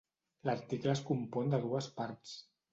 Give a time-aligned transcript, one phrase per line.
[0.49, 2.37] L'article es compon de dues parts.